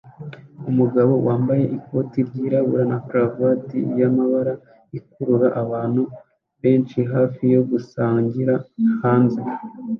Umugabo 0.69 1.13
wambaye 1.27 1.63
ikoti 1.77 2.19
ryirabura 2.27 2.83
na 2.91 2.99
karuvati 3.09 3.79
y'amabara 3.99 4.53
akurura 4.97 5.47
abantu 5.63 6.01
benshi 6.61 6.97
hafi 7.13 7.43
yo 7.55 7.61
gusangira 7.71 8.53
hanze 9.01 9.41